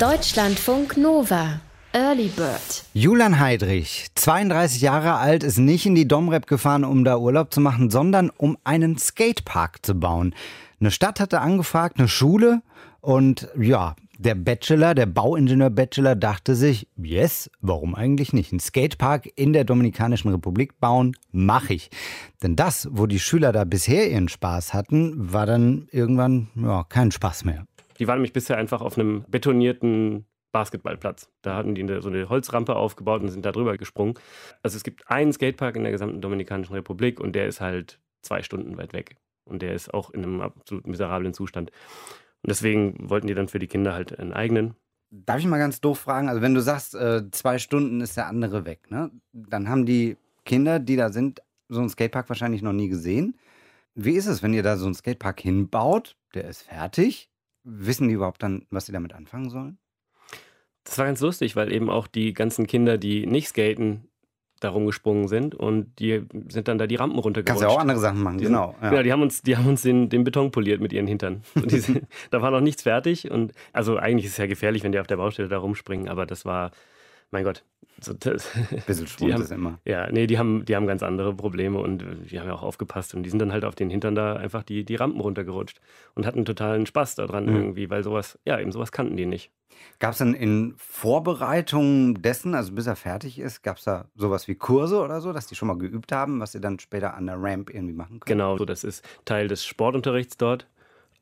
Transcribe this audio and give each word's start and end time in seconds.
Deutschlandfunk 0.00 0.96
Nova. 0.96 1.60
Early 1.92 2.28
Bird. 2.28 2.84
Julian 2.94 3.38
Heidrich, 3.38 4.06
32 4.14 4.80
Jahre 4.80 5.14
alt, 5.14 5.44
ist 5.44 5.58
nicht 5.58 5.86
in 5.86 5.94
die 5.94 6.08
Domrep 6.08 6.46
gefahren, 6.46 6.84
um 6.84 7.04
da 7.04 7.18
Urlaub 7.18 7.52
zu 7.52 7.60
machen, 7.60 7.90
sondern 7.90 8.30
um 8.30 8.58
einen 8.64 8.96
Skatepark 8.98 9.84
zu 9.84 9.94
bauen. 9.94 10.34
Eine 10.80 10.90
Stadt 10.90 11.20
hatte 11.20 11.40
angefragt, 11.40 11.98
eine 11.98 12.08
Schule 12.08 12.62
und 13.00 13.48
ja, 13.60 13.94
der 14.18 14.34
Bachelor, 14.34 14.94
der 14.94 15.06
Bauingenieur-Bachelor 15.06 16.16
dachte 16.16 16.54
sich, 16.54 16.88
yes, 16.96 17.50
warum 17.60 17.94
eigentlich 17.94 18.32
nicht? 18.32 18.52
Ein 18.52 18.60
Skatepark 18.60 19.28
in 19.36 19.52
der 19.52 19.64
Dominikanischen 19.64 20.30
Republik 20.30 20.80
bauen, 20.80 21.16
mache 21.32 21.74
ich. 21.74 21.90
Denn 22.42 22.56
das, 22.56 22.88
wo 22.90 23.06
die 23.06 23.20
Schüler 23.20 23.52
da 23.52 23.64
bisher 23.64 24.10
ihren 24.10 24.28
Spaß 24.28 24.74
hatten, 24.74 25.32
war 25.32 25.46
dann 25.46 25.88
irgendwann 25.90 26.48
ja, 26.54 26.84
kein 26.84 27.10
Spaß 27.10 27.44
mehr. 27.44 27.66
Die 27.98 28.08
waren 28.08 28.16
nämlich 28.16 28.32
bisher 28.32 28.56
einfach 28.56 28.80
auf 28.80 28.98
einem 28.98 29.24
betonierten 29.28 30.26
Basketballplatz. 30.52 31.30
Da 31.42 31.56
hatten 31.56 31.74
die 31.74 31.86
so 32.00 32.08
eine 32.08 32.28
Holzrampe 32.28 32.76
aufgebaut 32.76 33.22
und 33.22 33.28
sind 33.30 33.44
da 33.44 33.52
drüber 33.52 33.76
gesprungen. 33.78 34.14
Also 34.62 34.76
es 34.76 34.84
gibt 34.84 35.10
einen 35.10 35.32
Skatepark 35.32 35.76
in 35.76 35.82
der 35.82 35.92
gesamten 35.92 36.20
Dominikanischen 36.20 36.74
Republik 36.74 37.20
und 37.20 37.32
der 37.32 37.46
ist 37.46 37.60
halt 37.60 37.98
zwei 38.22 38.42
Stunden 38.42 38.76
weit 38.76 38.92
weg. 38.92 39.16
Und 39.44 39.62
der 39.62 39.74
ist 39.74 39.92
auch 39.92 40.10
in 40.10 40.22
einem 40.22 40.40
absolut 40.40 40.86
miserablen 40.86 41.34
Zustand. 41.34 41.70
Und 42.42 42.50
deswegen 42.50 43.08
wollten 43.08 43.26
die 43.26 43.34
dann 43.34 43.48
für 43.48 43.58
die 43.58 43.66
Kinder 43.66 43.94
halt 43.94 44.18
einen 44.18 44.32
eigenen. 44.32 44.74
Darf 45.10 45.38
ich 45.38 45.46
mal 45.46 45.58
ganz 45.58 45.80
doof 45.80 45.98
fragen? 45.98 46.28
Also 46.28 46.42
wenn 46.42 46.54
du 46.54 46.62
sagst, 46.62 46.94
äh, 46.94 47.30
zwei 47.32 47.58
Stunden 47.58 48.00
ist 48.00 48.16
der 48.16 48.28
andere 48.28 48.64
weg, 48.64 48.90
ne? 48.90 49.10
Dann 49.32 49.68
haben 49.68 49.84
die 49.84 50.16
Kinder, 50.44 50.78
die 50.78 50.96
da 50.96 51.10
sind, 51.10 51.42
so 51.68 51.80
einen 51.80 51.90
Skatepark 51.90 52.28
wahrscheinlich 52.28 52.62
noch 52.62 52.72
nie 52.72 52.88
gesehen. 52.88 53.36
Wie 53.94 54.14
ist 54.14 54.26
es, 54.26 54.42
wenn 54.42 54.54
ihr 54.54 54.62
da 54.62 54.76
so 54.76 54.86
einen 54.86 54.94
Skatepark 54.94 55.40
hinbaut? 55.40 56.16
Der 56.34 56.44
ist 56.44 56.62
fertig. 56.62 57.28
Wissen 57.64 58.08
die 58.08 58.14
überhaupt 58.14 58.42
dann, 58.42 58.66
was 58.70 58.86
sie 58.86 58.92
damit 58.92 59.12
anfangen 59.12 59.50
sollen? 59.50 59.78
Das 60.84 60.98
war 60.98 61.06
ganz 61.06 61.20
lustig, 61.20 61.54
weil 61.54 61.72
eben 61.72 61.90
auch 61.90 62.06
die 62.06 62.32
ganzen 62.32 62.66
Kinder, 62.66 62.98
die 62.98 63.26
nicht 63.26 63.48
skaten, 63.48 64.08
da 64.62 64.70
rumgesprungen 64.70 65.28
sind 65.28 65.54
und 65.54 65.98
die 65.98 66.24
sind 66.48 66.68
dann 66.68 66.78
da 66.78 66.86
die 66.86 66.94
Rampen 66.94 67.18
runtergerutscht. 67.18 67.62
Kannst 67.62 67.62
ja 67.62 67.68
auch 67.68 67.80
andere 67.80 67.98
Sachen 67.98 68.22
machen, 68.22 68.38
die 68.38 68.44
genau. 68.44 68.72
Sind, 68.72 68.82
ja. 68.82 68.90
Genau, 68.90 69.02
die 69.02 69.12
haben 69.12 69.22
uns, 69.22 69.42
die 69.42 69.56
haben 69.56 69.66
uns 69.66 69.82
den, 69.82 70.08
den 70.08 70.24
Beton 70.24 70.50
poliert 70.50 70.80
mit 70.80 70.92
ihren 70.92 71.06
Hintern. 71.06 71.42
Sind, 71.66 72.06
da 72.30 72.42
war 72.42 72.50
noch 72.50 72.60
nichts 72.60 72.82
fertig 72.82 73.30
und 73.30 73.52
also 73.72 73.96
eigentlich 73.96 74.26
ist 74.26 74.32
es 74.32 74.38
ja 74.38 74.46
gefährlich, 74.46 74.82
wenn 74.82 74.92
die 74.92 75.00
auf 75.00 75.06
der 75.06 75.16
Baustelle 75.16 75.48
da 75.48 75.58
rumspringen, 75.58 76.08
aber 76.08 76.26
das 76.26 76.44
war, 76.44 76.70
mein 77.30 77.44
Gott. 77.44 77.64
So, 78.02 78.12
das, 78.14 78.50
Bisschen 78.86 79.06
Schwund 79.08 79.38
ist 79.38 79.52
immer. 79.52 79.78
Ja, 79.84 80.10
nee, 80.10 80.26
die 80.26 80.38
haben, 80.38 80.64
die 80.64 80.76
haben 80.76 80.86
ganz 80.86 81.02
andere 81.02 81.34
Probleme 81.34 81.78
und 81.78 82.04
die 82.30 82.38
haben 82.38 82.46
ja 82.46 82.54
auch 82.54 82.62
aufgepasst 82.62 83.14
und 83.14 83.22
die 83.22 83.30
sind 83.30 83.38
dann 83.38 83.52
halt 83.52 83.64
auf 83.64 83.74
den 83.74 83.90
Hintern 83.90 84.14
da 84.14 84.34
einfach 84.34 84.62
die, 84.62 84.84
die 84.84 84.96
Rampen 84.96 85.20
runtergerutscht 85.20 85.80
und 86.14 86.26
hatten 86.26 86.44
totalen 86.44 86.86
Spaß 86.86 87.14
daran 87.14 87.46
mhm. 87.46 87.56
irgendwie, 87.56 87.90
weil 87.90 88.02
sowas, 88.02 88.38
ja, 88.44 88.58
eben 88.58 88.72
sowas 88.72 88.92
kannten 88.92 89.16
die 89.16 89.26
nicht. 89.26 89.50
Gab 89.98 90.12
es 90.12 90.18
dann 90.18 90.34
in 90.34 90.74
Vorbereitung 90.76 92.20
dessen, 92.20 92.54
also 92.54 92.72
bis 92.72 92.86
er 92.86 92.96
fertig 92.96 93.38
ist, 93.38 93.62
gab 93.62 93.78
es 93.78 93.84
da 93.84 94.06
sowas 94.14 94.48
wie 94.48 94.54
Kurse 94.54 95.00
oder 95.00 95.20
so, 95.20 95.32
dass 95.32 95.46
die 95.46 95.54
schon 95.54 95.68
mal 95.68 95.78
geübt 95.78 96.12
haben, 96.12 96.40
was 96.40 96.52
sie 96.52 96.60
dann 96.60 96.78
später 96.78 97.14
an 97.14 97.26
der 97.26 97.36
Ramp 97.38 97.70
irgendwie 97.72 97.94
machen 97.94 98.20
können? 98.20 98.38
Genau, 98.38 98.58
so 98.58 98.64
das 98.64 98.84
ist 98.84 99.04
Teil 99.24 99.48
des 99.48 99.64
Sportunterrichts 99.64 100.36
dort. 100.36 100.66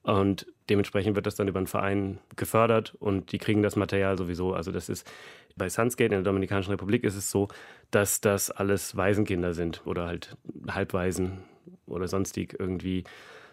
Und 0.02 0.46
dementsprechend 0.68 1.14
wird 1.14 1.26
das 1.26 1.34
dann 1.34 1.48
über 1.48 1.60
den 1.60 1.66
Verein 1.66 2.18
gefördert 2.36 2.94
und 3.00 3.32
die 3.32 3.38
kriegen 3.38 3.62
das 3.62 3.76
Material 3.76 4.16
sowieso. 4.16 4.54
Also 4.54 4.72
das 4.72 4.88
ist 4.88 5.10
bei 5.56 5.68
Sunskate 5.68 6.14
in 6.14 6.22
der 6.22 6.22
Dominikanischen 6.22 6.70
Republik 6.70 7.04
ist 7.04 7.16
es 7.16 7.30
so, 7.30 7.48
dass 7.90 8.20
das 8.20 8.50
alles 8.50 8.96
Waisenkinder 8.96 9.52
sind 9.52 9.82
oder 9.84 10.06
halt 10.06 10.36
Halbwaisen 10.68 11.42
oder 11.86 12.08
sonstig 12.08 12.56
irgendwie 12.58 13.04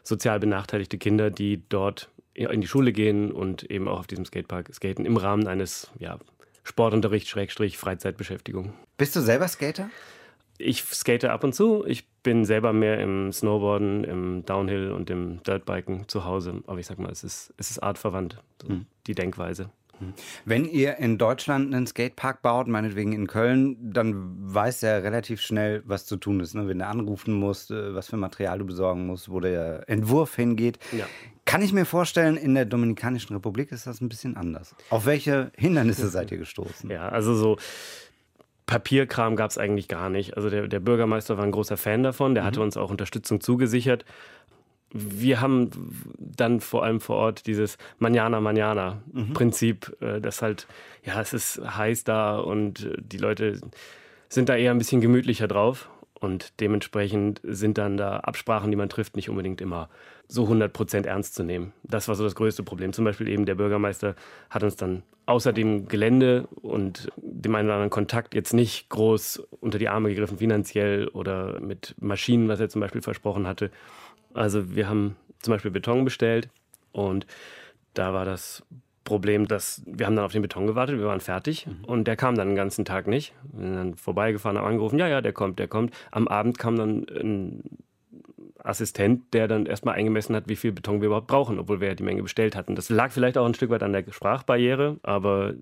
sozial 0.03 0.39
benachteiligte 0.39 0.97
Kinder, 0.97 1.29
die 1.29 1.63
dort 1.67 2.09
in 2.33 2.61
die 2.61 2.67
Schule 2.67 2.93
gehen 2.93 3.31
und 3.31 3.63
eben 3.63 3.87
auch 3.87 3.99
auf 3.99 4.07
diesem 4.07 4.23
Skatepark 4.23 4.73
skaten 4.73 5.05
im 5.05 5.17
Rahmen 5.17 5.47
eines 5.47 5.91
ja, 5.99 6.19
Sportunterrichts, 6.63 7.29
Schrägstrich, 7.29 7.77
Freizeitbeschäftigung. 7.77 8.73
Bist 8.97 9.15
du 9.15 9.21
selber 9.21 9.47
Skater? 9.47 9.89
Ich 10.57 10.83
skate 10.83 11.25
ab 11.25 11.43
und 11.43 11.53
zu. 11.53 11.85
Ich 11.85 12.07
bin 12.23 12.45
selber 12.45 12.73
mehr 12.73 12.99
im 12.99 13.31
Snowboarden, 13.31 14.03
im 14.03 14.45
Downhill 14.45 14.91
und 14.91 15.09
im 15.09 15.41
Dirtbiken 15.43 16.07
zu 16.07 16.25
Hause. 16.25 16.61
Aber 16.67 16.79
ich 16.79 16.87
sag 16.87 16.99
mal, 16.99 17.11
es 17.11 17.23
ist, 17.23 17.53
es 17.57 17.71
ist 17.71 17.79
artverwandt, 17.79 18.41
so 18.61 18.69
hm. 18.69 18.85
die 19.05 19.15
Denkweise. 19.15 19.69
Hm. 19.99 20.13
Wenn 20.45 20.65
ihr 20.65 20.97
in 20.97 21.17
Deutschland 21.17 21.73
einen 21.73 21.87
Skatepark 21.87 22.41
baut, 22.41 22.67
meinetwegen 22.67 23.13
in 23.13 23.27
Köln, 23.27 23.77
dann 23.81 24.35
weiß 24.53 24.83
er 24.83 25.03
relativ 25.03 25.41
schnell, 25.41 25.83
was 25.85 26.05
zu 26.05 26.17
tun 26.17 26.39
ist. 26.39 26.53
Ne? 26.53 26.67
Wenn 26.67 26.79
er 26.79 26.89
anrufen 26.89 27.33
muss, 27.33 27.69
äh, 27.69 27.93
was 27.93 28.07
für 28.07 28.17
Material 28.17 28.59
du 28.59 28.65
besorgen 28.65 29.05
musst, 29.05 29.29
wo 29.29 29.39
der 29.39 29.87
Entwurf 29.87 30.35
hingeht. 30.35 30.79
Ja. 30.91 31.05
Kann 31.45 31.61
ich 31.61 31.71
mir 31.71 31.85
vorstellen, 31.85 32.35
in 32.35 32.55
der 32.55 32.65
Dominikanischen 32.65 33.33
Republik 33.33 33.71
ist 33.71 33.87
das 33.87 34.01
ein 34.01 34.09
bisschen 34.09 34.35
anders. 34.35 34.75
Auf 34.89 35.05
welche 35.05 35.51
Hindernisse 35.55 36.07
seid 36.09 36.31
ihr 36.31 36.37
gestoßen? 36.37 36.89
Ja, 36.89 37.09
also 37.09 37.33
so 37.35 37.57
Papierkram 38.67 39.35
gab 39.35 39.49
es 39.49 39.57
eigentlich 39.57 39.87
gar 39.87 40.09
nicht. 40.09 40.37
Also 40.37 40.49
der, 40.49 40.67
der, 40.67 40.79
Bürgermeister 40.79 41.37
war 41.37 41.45
ein 41.45 41.51
großer 41.51 41.77
Fan 41.77 42.03
davon, 42.03 42.35
der 42.35 42.43
mhm. 42.43 42.47
hatte 42.47 42.61
uns 42.61 42.77
auch 42.77 42.91
Unterstützung 42.91 43.41
zugesichert. 43.41 44.05
Wir 44.93 45.41
haben 45.41 45.71
dann 46.17 46.59
vor 46.59 46.83
allem 46.83 47.01
vor 47.01 47.15
Ort 47.15 47.47
dieses 47.47 47.77
Manjana 47.97 48.39
Manjana 48.39 49.01
mhm. 49.11 49.33
Prinzip, 49.33 49.95
äh, 50.01 50.21
das 50.21 50.41
halt, 50.41 50.67
ja, 51.03 51.19
es 51.19 51.33
ist 51.33 51.61
heiß 51.65 52.03
da 52.03 52.37
und 52.37 52.89
die 52.97 53.17
Leute 53.17 53.59
sind 54.29 54.49
da 54.49 54.55
eher 54.55 54.71
ein 54.71 54.77
bisschen 54.77 55.01
gemütlicher 55.01 55.47
drauf. 55.47 55.89
Und 56.19 56.59
dementsprechend 56.59 57.41
sind 57.43 57.77
dann 57.77 57.97
da 57.97 58.17
Absprachen, 58.17 58.71
die 58.71 58.77
man 58.77 58.89
trifft, 58.89 59.15
nicht 59.15 59.29
unbedingt 59.29 59.61
immer 59.61 59.89
so 60.27 60.43
100 60.43 60.73
Prozent 60.73 61.05
ernst 61.05 61.35
zu 61.35 61.43
nehmen. 61.43 61.73
Das 61.83 62.07
war 62.07 62.15
so 62.15 62.23
das 62.23 62.35
größte 62.35 62.63
Problem. 62.63 62.91
Zum 62.91 63.05
Beispiel 63.05 63.27
eben 63.27 63.45
der 63.45 63.55
Bürgermeister 63.55 64.15
hat 64.49 64.63
uns 64.63 64.75
dann 64.75 65.03
außer 65.25 65.53
dem 65.53 65.87
Gelände 65.87 66.47
und 66.61 67.09
dem 67.17 67.53
einen 67.55 67.67
oder 67.67 67.75
anderen 67.75 67.89
Kontakt 67.91 68.33
jetzt 68.33 68.53
nicht 68.53 68.89
groß 68.89 69.47
unter 69.59 69.77
die 69.77 69.89
Arme 69.89 70.09
gegriffen, 70.09 70.39
finanziell 70.39 71.07
oder 71.09 71.59
mit 71.59 71.95
Maschinen, 71.99 72.47
was 72.47 72.59
er 72.59 72.69
zum 72.69 72.81
Beispiel 72.81 73.01
versprochen 73.01 73.47
hatte. 73.47 73.69
Also 74.33 74.75
wir 74.75 74.89
haben 74.89 75.15
zum 75.39 75.53
Beispiel 75.53 75.71
Beton 75.71 76.03
bestellt 76.03 76.49
und 76.91 77.27
da 77.93 78.13
war 78.13 78.25
das 78.25 78.63
Problem, 79.07 79.47
dass 79.47 79.81
wir 79.85 80.05
haben 80.05 80.15
dann 80.15 80.25
auf 80.25 80.33
den 80.33 80.41
Beton 80.41 80.67
gewartet, 80.67 80.99
wir 80.99 81.07
waren 81.07 81.21
fertig 81.21 81.65
mhm. 81.65 81.85
und 81.85 82.07
der 82.07 82.15
kam 82.17 82.35
dann 82.35 82.49
den 82.49 82.55
ganzen 82.55 82.85
Tag 82.85 83.07
nicht. 83.07 83.33
Wir 83.53 83.65
sind 83.65 83.75
dann 83.75 83.95
vorbeigefahren, 83.95 84.57
haben 84.57 84.67
angerufen, 84.67 84.99
ja, 84.99 85.07
ja, 85.07 85.21
der 85.21 85.33
kommt, 85.33 85.57
der 85.57 85.67
kommt. 85.67 85.95
Am 86.11 86.27
Abend 86.27 86.59
kam 86.59 86.75
dann 86.75 87.07
ein 87.09 87.63
Assistent, 88.59 89.33
der 89.33 89.47
dann 89.47 89.65
erstmal 89.65 89.95
eingemessen 89.95 90.35
hat, 90.35 90.49
wie 90.49 90.57
viel 90.57 90.73
Beton 90.73 90.99
wir 90.99 91.07
überhaupt 91.07 91.27
brauchen, 91.27 91.57
obwohl 91.57 91.79
wir 91.79 91.87
ja 91.87 91.95
die 91.95 92.03
Menge 92.03 92.21
bestellt 92.21 92.55
hatten. 92.55 92.75
Das 92.75 92.89
lag 92.89 93.11
vielleicht 93.11 93.37
auch 93.37 93.45
ein 93.45 93.53
Stück 93.53 93.69
weit 93.69 93.81
an 93.81 93.93
der 93.93 94.03
Sprachbarriere, 94.11 94.99
aber 95.03 95.53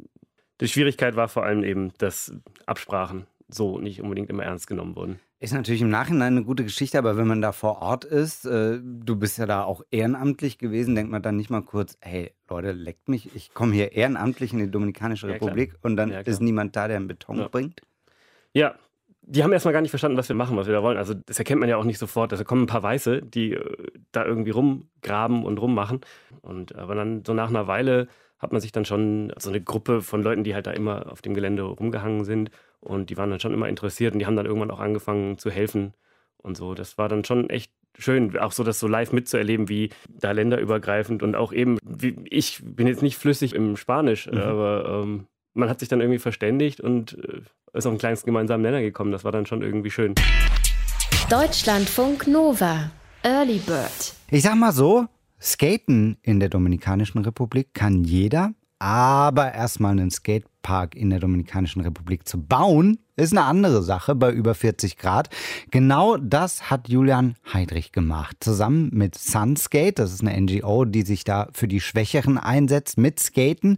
die 0.60 0.68
Schwierigkeit 0.68 1.16
war 1.16 1.28
vor 1.28 1.44
allem 1.44 1.64
eben, 1.64 1.94
dass 2.00 2.34
Absprachen 2.66 3.28
so 3.48 3.80
nicht 3.80 4.02
unbedingt 4.02 4.30
immer 4.32 4.44
ernst 4.44 4.66
genommen 4.66 4.96
wurden. 4.96 5.20
Ist 5.46 5.54
natürlich 5.54 5.84
im 5.84 5.92
Nachhinein 5.92 6.34
eine 6.34 6.44
gute 6.44 6.64
Geschichte, 6.64 6.98
aber 6.98 7.18
wenn 7.18 7.28
man 7.28 7.40
da 7.40 7.52
vor 7.52 7.80
Ort 7.84 8.04
ist, 8.04 8.46
äh, 8.46 8.80
du 8.82 9.16
bist 9.16 9.38
ja 9.38 9.46
da 9.46 9.64
auch 9.64 9.84
ehrenamtlich 9.92 10.58
gewesen, 10.58 10.96
denkt 10.96 11.12
man 11.12 11.22
dann 11.22 11.36
nicht 11.36 11.52
mal 11.52 11.62
kurz, 11.62 12.00
hey 12.02 12.32
Leute, 12.50 12.72
leckt 12.72 13.10
mich, 13.10 13.30
ich 13.36 13.54
komme 13.54 13.72
hier 13.72 13.92
ehrenamtlich 13.92 14.54
in 14.54 14.58
die 14.58 14.72
Dominikanische 14.72 15.28
ja, 15.28 15.34
Republik 15.34 15.74
klar. 15.74 15.82
und 15.84 15.98
dann 15.98 16.10
ja, 16.10 16.22
ist 16.22 16.42
niemand 16.42 16.76
da, 16.76 16.88
der 16.88 16.98
einen 16.98 17.08
Beton 17.08 17.38
ja. 17.38 17.48
bringt? 17.48 17.84
Ja, 18.54 18.74
die 19.22 19.44
haben 19.44 19.54
erstmal 19.54 19.74
gar 19.74 19.82
nicht 19.82 19.92
verstanden, 19.92 20.18
was 20.18 20.30
wir 20.30 20.36
machen, 20.36 20.58
was 20.58 20.66
wir 20.66 20.74
da 20.74 20.82
wollen. 20.82 20.98
Also 20.98 21.14
das 21.14 21.38
erkennt 21.38 21.60
man 21.60 21.70
ja 21.70 21.78
auch 21.78 21.84
nicht 21.84 22.00
sofort. 22.00 22.32
Also 22.32 22.44
kommen 22.44 22.64
ein 22.64 22.68
paar 22.68 22.82
Weiße, 22.82 23.22
die 23.22 23.54
äh, 23.54 23.88
da 24.12 24.26
irgendwie 24.26 24.50
rumgraben 24.50 25.46
und 25.46 25.60
rummachen. 25.60 26.02
Und 26.42 26.74
aber 26.74 26.96
dann 26.96 27.24
so 27.24 27.36
nach 27.36 27.50
einer 27.50 27.68
Weile 27.68 28.08
hat 28.40 28.52
man 28.52 28.62
sich 28.62 28.72
dann 28.72 28.86
schon 28.86 29.34
so 29.38 29.50
eine 29.50 29.62
Gruppe 29.62 30.02
von 30.02 30.22
Leuten, 30.22 30.44
die 30.44 30.54
halt 30.54 30.68
da 30.68 30.72
immer 30.72 31.12
auf 31.12 31.22
dem 31.22 31.34
Gelände 31.34 31.64
rumgehangen 31.64 32.26
sind 32.26 32.52
und 32.80 33.10
die 33.10 33.18
waren 33.18 33.30
dann 33.30 33.40
schon 33.40 33.54
immer 33.54 33.70
interessiert 33.70 34.14
und 34.14 34.20
die 34.20 34.26
haben 34.26 34.36
dann 34.36 34.46
irgendwann 34.46 34.72
auch 34.72 34.80
angefangen 34.80 35.38
zu 35.38 35.50
helfen 35.50 35.94
und 36.38 36.58
so. 36.58 36.74
Das 36.74 36.98
war 36.98 37.10
dann 37.10 37.24
schon 37.24 37.50
echt 37.50 37.72
schön, 37.98 38.38
auch 38.38 38.52
so 38.52 38.64
das 38.64 38.80
so 38.80 38.88
live 38.88 39.14
mitzuerleben, 39.14 39.70
wie 39.70 39.90
da 40.08 40.32
länderübergreifend 40.32 41.24
und 41.24 41.36
auch 41.36 41.54
eben, 41.54 41.78
wie, 41.84 42.16
ich 42.30 42.62
bin 42.64 42.88
jetzt 42.88 43.02
nicht 43.02 43.18
flüssig 43.18 43.56
im 43.56 43.78
Spanisch, 43.78 44.28
mhm. 44.28 44.38
aber 44.38 45.02
ähm, 45.04 45.28
man 45.54 45.70
hat 45.70 45.80
sich 45.80 45.90
dann 45.90 46.02
irgendwie 46.02 46.20
verständigt 46.20 46.82
und 46.82 47.18
äh, 47.24 47.42
ist 47.74 47.86
auf 47.86 47.92
einen 47.92 48.00
kleinsten 48.00 48.28
gemeinsamen 48.28 48.64
Nenner 48.64 48.82
gekommen. 48.82 49.12
Das 49.12 49.24
war 49.24 49.32
dann 49.32 49.46
schon 49.46 49.62
irgendwie 49.62 49.92
schön. 49.92 50.16
Deutschlandfunk 51.30 52.28
Nova, 52.28 52.92
Early 53.24 53.60
Bird. 53.60 54.14
Ich 54.30 54.44
sag 54.44 54.56
mal 54.56 54.72
so, 54.72 55.08
Skaten 55.42 56.18
in 56.22 56.40
der 56.40 56.50
Dominikanischen 56.50 57.22
Republik 57.22 57.74
kann 57.74 58.04
jeder, 58.04 58.54
aber 58.80 59.54
erstmal 59.54 59.92
einen 59.92 60.12
Skatepark 60.12 60.96
in 60.96 61.10
der 61.10 61.20
Dominikanischen 61.20 61.82
Republik 61.82 62.28
zu 62.28 62.42
bauen, 62.42 63.00
ist 63.16 63.32
eine 63.32 63.46
andere 63.46 63.82
Sache 63.82 64.16
bei 64.16 64.32
über 64.32 64.54
40 64.54 64.98
Grad. 64.98 65.30
Genau 65.72 66.18
das 66.18 66.70
hat 66.70 66.90
Julian 66.90 67.36
Heidrich 67.54 67.92
gemacht. 67.92 68.38
Zusammen 68.42 68.90
mit 68.94 69.18
Sunskate, 69.18 69.94
das 69.94 70.14
ist 70.14 70.22
eine 70.22 70.40
NGO, 70.40 70.86
die 70.86 71.04
sich 71.04 71.24
da 71.24 71.48
für 71.54 71.68
die 71.68 71.80
Schwächeren 71.80 72.38
einsetzt, 72.38 72.98
mit 72.98 73.20
Skaten. 73.20 73.78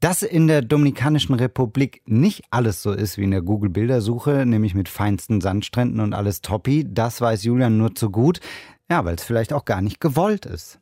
Dass 0.00 0.20
in 0.20 0.46
der 0.46 0.60
Dominikanischen 0.60 1.34
Republik 1.36 2.02
nicht 2.04 2.44
alles 2.50 2.82
so 2.82 2.92
ist 2.92 3.16
wie 3.16 3.24
in 3.24 3.30
der 3.30 3.40
Google-Bildersuche, 3.40 4.44
nämlich 4.44 4.74
mit 4.74 4.90
feinsten 4.90 5.40
Sandstränden 5.40 6.00
und 6.00 6.12
alles 6.12 6.42
toppi, 6.42 6.84
das 6.86 7.22
weiß 7.22 7.44
Julian 7.44 7.78
nur 7.78 7.94
zu 7.94 8.10
gut. 8.10 8.40
Ja, 8.90 9.04
weil 9.04 9.16
es 9.16 9.24
vielleicht 9.24 9.52
auch 9.52 9.64
gar 9.64 9.82
nicht 9.82 10.00
gewollt 10.00 10.46
ist. 10.46 10.80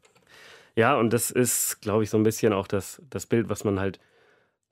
Ja, 0.77 0.97
und 0.97 1.13
das 1.13 1.31
ist, 1.31 1.81
glaube 1.81 2.03
ich, 2.03 2.11
so 2.11 2.17
ein 2.17 2.25
bisschen 2.25 2.53
auch 2.53 2.67
das, 2.67 3.01
das 3.09 3.27
Bild, 3.27 3.49
was 3.49 3.65
man 3.65 3.79
halt 3.79 4.01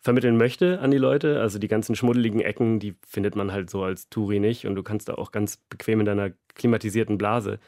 vermitteln 0.01 0.37
möchte 0.37 0.81
an 0.81 0.91
die 0.91 0.99
Leute. 0.99 1.41
Also 1.41 1.59
die 1.59 1.69
ganzen 1.69 1.95
schmuddeligen 1.95 2.41
Ecken, 2.41 2.81
die 2.81 2.97
findet 3.07 3.37
man 3.37 3.53
halt 3.53 3.71
so 3.71 3.85
als 3.85 4.09
Touri 4.09 4.41
nicht. 4.41 4.67
Und 4.67 4.75
du 4.75 4.83
kannst 4.83 5.09
da 5.09 5.15
auch 5.15 5.31
ganz 5.31 5.57
bequem 5.57 6.01
in 6.01 6.07
deiner 6.07 6.31
klimatisierten 6.55 7.19
Blase 7.19 7.59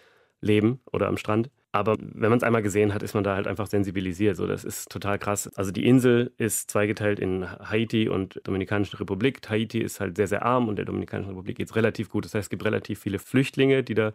leben 0.41 0.81
oder 0.93 1.07
am 1.07 1.17
Strand. 1.17 1.51
Aber 1.71 1.97
wenn 1.99 2.31
man 2.31 2.39
es 2.39 2.45
einmal 2.45 2.63
gesehen 2.63 2.93
hat, 2.93 3.03
ist 3.03 3.15
man 3.15 3.25
da 3.25 3.35
halt 3.35 3.47
einfach 3.47 3.67
sensibilisiert. 3.67 4.37
So, 4.37 4.47
das 4.47 4.65
ist 4.65 4.91
total 4.91 5.19
krass. 5.19 5.49
Also 5.57 5.71
die 5.71 5.87
Insel 5.87 6.33
ist 6.37 6.71
zweigeteilt 6.71 7.19
in 7.19 7.49
Haiti 7.51 8.09
und 8.09 8.41
Dominikanische 8.45 9.01
Republik. 9.01 9.41
Haiti 9.49 9.79
ist 9.79 10.01
halt 10.01 10.17
sehr, 10.17 10.29
sehr 10.29 10.45
arm 10.45 10.69
und 10.69 10.77
der 10.77 10.85
Dominikanischen 10.85 11.31
Republik 11.31 11.57
geht 11.57 11.69
es 11.69 11.77
relativ 11.77 12.11
gut. 12.11 12.25
Das 12.25 12.35
heißt, 12.35 12.47
es 12.47 12.51
gibt 12.51 12.65
relativ 12.65 13.01
viele 13.01 13.19
Flüchtlinge, 13.19 13.83
die 13.83 13.95
da 13.95 14.13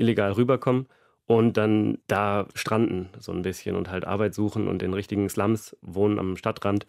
illegal 0.00 0.32
rüberkommen 0.32 0.86
und 1.26 1.56
dann 1.56 1.98
da 2.08 2.48
stranden 2.54 3.08
so 3.18 3.30
ein 3.32 3.42
bisschen 3.42 3.76
und 3.76 3.88
halt 3.88 4.04
Arbeit 4.04 4.34
suchen 4.34 4.66
und 4.66 4.82
in 4.82 4.94
richtigen 4.94 5.28
Slums 5.28 5.76
wohnen 5.80 6.18
am 6.18 6.36
Stadtrand. 6.36 6.86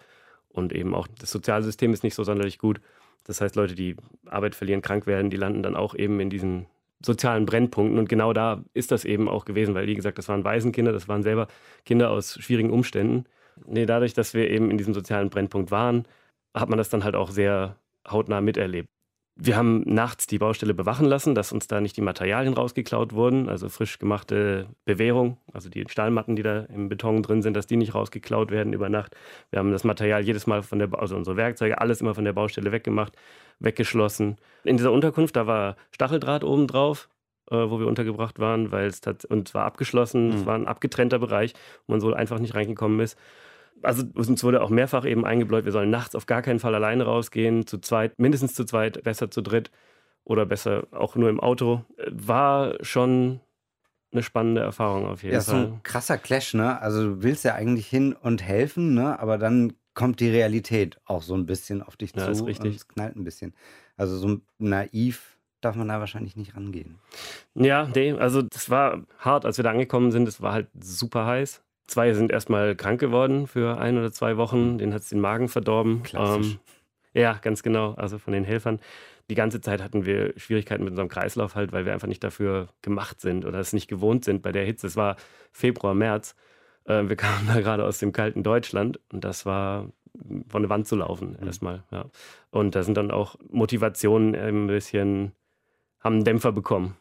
Und 0.49 0.73
eben 0.73 0.95
auch 0.95 1.07
das 1.19 1.31
Sozialsystem 1.31 1.93
ist 1.93 2.03
nicht 2.03 2.15
so 2.15 2.23
sonderlich 2.23 2.57
gut. 2.57 2.81
Das 3.25 3.39
heißt, 3.39 3.55
Leute, 3.55 3.75
die 3.75 3.95
Arbeit 4.25 4.55
verlieren, 4.55 4.81
krank 4.81 5.05
werden, 5.05 5.29
die 5.29 5.37
landen 5.37 5.63
dann 5.63 5.75
auch 5.75 5.93
eben 5.95 6.19
in 6.19 6.29
diesen 6.29 6.65
sozialen 7.05 7.45
Brennpunkten. 7.45 7.99
Und 7.99 8.09
genau 8.09 8.33
da 8.33 8.63
ist 8.73 8.91
das 8.91 9.05
eben 9.05 9.29
auch 9.29 9.45
gewesen, 9.45 9.75
weil, 9.75 9.87
wie 9.87 9.95
gesagt, 9.95 10.17
das 10.17 10.27
waren 10.27 10.43
Waisenkinder, 10.43 10.91
das 10.91 11.07
waren 11.07 11.23
selber 11.23 11.47
Kinder 11.85 12.09
aus 12.09 12.37
schwierigen 12.41 12.71
Umständen. 12.71 13.25
Nee, 13.65 13.85
dadurch, 13.85 14.13
dass 14.13 14.33
wir 14.33 14.49
eben 14.49 14.71
in 14.71 14.77
diesem 14.77 14.93
sozialen 14.93 15.29
Brennpunkt 15.29 15.71
waren, 15.71 16.07
hat 16.53 16.69
man 16.69 16.77
das 16.77 16.89
dann 16.89 17.03
halt 17.03 17.15
auch 17.15 17.31
sehr 17.31 17.77
hautnah 18.09 18.41
miterlebt. 18.41 18.89
Wir 19.43 19.57
haben 19.57 19.81
nachts 19.87 20.27
die 20.27 20.37
Baustelle 20.37 20.75
bewachen 20.75 21.07
lassen, 21.07 21.33
dass 21.33 21.51
uns 21.51 21.65
da 21.65 21.81
nicht 21.81 21.97
die 21.97 22.01
Materialien 22.01 22.53
rausgeklaut 22.53 23.13
wurden, 23.13 23.49
also 23.49 23.69
frisch 23.69 23.97
gemachte 23.97 24.67
Bewährung, 24.85 25.37
also 25.51 25.67
die 25.67 25.83
Stahlmatten, 25.89 26.35
die 26.35 26.43
da 26.43 26.59
im 26.65 26.89
Beton 26.89 27.23
drin 27.23 27.41
sind, 27.41 27.55
dass 27.55 27.65
die 27.65 27.75
nicht 27.75 27.95
rausgeklaut 27.95 28.51
werden 28.51 28.71
über 28.71 28.87
Nacht. 28.87 29.15
Wir 29.49 29.57
haben 29.57 29.71
das 29.71 29.83
Material 29.83 30.23
jedes 30.23 30.45
Mal 30.45 30.61
von 30.61 30.77
der, 30.77 30.93
also 30.93 31.15
unsere 31.15 31.37
Werkzeuge, 31.37 31.81
alles 31.81 32.01
immer 32.01 32.13
von 32.13 32.23
der 32.23 32.33
Baustelle 32.33 32.71
weggemacht, 32.71 33.13
weggeschlossen. 33.59 34.37
In 34.63 34.77
dieser 34.77 34.91
Unterkunft, 34.91 35.35
da 35.35 35.47
war 35.47 35.75
Stacheldraht 35.89 36.43
oben 36.43 36.67
drauf, 36.67 37.09
äh, 37.49 37.55
wo 37.55 37.79
wir 37.79 37.87
untergebracht 37.87 38.37
waren, 38.37 38.71
weil 38.71 38.85
es 38.85 39.01
und 39.27 39.47
es 39.47 39.55
war 39.55 39.65
abgeschlossen, 39.65 40.27
mhm. 40.27 40.35
es 40.35 40.45
war 40.45 40.53
ein 40.53 40.67
abgetrennter 40.67 41.17
Bereich, 41.17 41.55
wo 41.87 41.93
man 41.93 41.99
so 41.99 42.13
einfach 42.13 42.37
nicht 42.37 42.53
reingekommen 42.53 42.99
ist 42.99 43.17
also 43.83 44.03
uns 44.13 44.43
wurde 44.43 44.61
auch 44.61 44.69
mehrfach 44.69 45.05
eben 45.05 45.25
eingebläut, 45.25 45.65
wir 45.65 45.71
sollen 45.71 45.89
nachts 45.89 46.15
auf 46.15 46.25
gar 46.25 46.41
keinen 46.41 46.59
Fall 46.59 46.75
alleine 46.75 47.03
rausgehen, 47.03 47.65
zu 47.67 47.79
zweit, 47.79 48.17
mindestens 48.19 48.53
zu 48.53 48.65
zweit, 48.65 49.03
besser 49.03 49.31
zu 49.31 49.41
dritt 49.41 49.71
oder 50.23 50.45
besser 50.45 50.87
auch 50.91 51.15
nur 51.15 51.29
im 51.29 51.39
Auto. 51.39 51.83
War 52.09 52.75
schon 52.83 53.39
eine 54.11 54.23
spannende 54.23 54.61
Erfahrung 54.61 55.05
auf 55.05 55.23
jeden 55.23 55.35
ja, 55.35 55.41
Fall. 55.41 55.55
Ja, 55.55 55.61
so 55.67 55.73
ein 55.73 55.83
krasser 55.83 56.17
Clash, 56.17 56.53
ne? 56.53 56.81
Also 56.81 57.15
du 57.15 57.23
willst 57.23 57.45
ja 57.45 57.55
eigentlich 57.55 57.87
hin 57.87 58.13
und 58.13 58.43
helfen, 58.43 58.93
ne? 58.93 59.19
Aber 59.19 59.37
dann 59.37 59.73
kommt 59.93 60.19
die 60.19 60.29
Realität 60.29 60.99
auch 61.05 61.21
so 61.21 61.33
ein 61.35 61.45
bisschen 61.45 61.81
auf 61.81 61.97
dich 61.97 62.13
ja, 62.15 62.25
zu 62.25 62.31
ist 62.31 62.45
richtig. 62.45 62.71
und 62.71 62.75
es 62.75 62.87
knallt 62.87 63.15
ein 63.15 63.23
bisschen. 63.23 63.53
Also 63.97 64.17
so 64.17 64.39
naiv 64.57 65.37
darf 65.61 65.75
man 65.75 65.87
da 65.87 65.99
wahrscheinlich 65.99 66.35
nicht 66.35 66.55
rangehen. 66.55 66.95
Ja, 67.55 67.87
nee, 67.93 68.13
also 68.13 68.41
das 68.41 68.69
war 68.69 69.05
hart, 69.19 69.45
als 69.45 69.57
wir 69.57 69.63
da 69.63 69.71
angekommen 69.71 70.11
sind. 70.11 70.27
Es 70.27 70.41
war 70.41 70.53
halt 70.53 70.67
super 70.79 71.25
heiß. 71.25 71.61
Zwei 71.87 72.13
sind 72.13 72.31
erstmal 72.31 72.75
krank 72.75 72.99
geworden 72.99 73.47
für 73.47 73.77
ein 73.79 73.97
oder 73.97 74.11
zwei 74.11 74.37
Wochen. 74.37 74.77
Den 74.77 74.93
hat 74.93 75.01
es 75.01 75.09
den 75.09 75.19
Magen 75.19 75.49
verdorben. 75.49 76.03
Ähm, 76.13 76.59
ja, 77.13 77.33
ganz 77.41 77.63
genau. 77.63 77.93
Also 77.93 78.17
von 78.17 78.33
den 78.33 78.43
Helfern. 78.43 78.79
Die 79.29 79.35
ganze 79.35 79.61
Zeit 79.61 79.81
hatten 79.81 80.05
wir 80.05 80.33
Schwierigkeiten 80.37 80.83
mit 80.83 80.91
unserem 80.91 81.09
Kreislauf 81.09 81.55
halt, 81.55 81.71
weil 81.71 81.85
wir 81.85 81.93
einfach 81.93 82.07
nicht 82.07 82.23
dafür 82.23 82.69
gemacht 82.81 83.21
sind 83.21 83.45
oder 83.45 83.59
es 83.59 83.73
nicht 83.73 83.87
gewohnt 83.87 84.25
sind 84.25 84.41
bei 84.41 84.51
der 84.51 84.65
Hitze. 84.65 84.87
Es 84.87 84.95
war 84.95 85.15
Februar, 85.51 85.93
März. 85.93 86.35
Äh, 86.85 87.07
wir 87.07 87.15
kamen 87.17 87.47
da 87.47 87.59
gerade 87.59 87.85
aus 87.85 87.99
dem 87.99 88.11
kalten 88.11 88.43
Deutschland 88.43 88.99
und 89.11 89.23
das 89.23 89.45
war 89.45 89.87
von 90.49 90.61
der 90.61 90.69
Wand 90.69 90.87
zu 90.87 90.95
laufen 90.95 91.37
mhm. 91.39 91.47
erstmal. 91.47 91.83
Ja. 91.91 92.05
Und 92.49 92.75
da 92.75 92.83
sind 92.83 92.97
dann 92.97 93.11
auch 93.11 93.35
Motivationen 93.49 94.35
ein 94.35 94.67
bisschen, 94.67 95.31
haben 95.99 96.15
einen 96.15 96.25
Dämpfer 96.25 96.51
bekommen. 96.51 96.97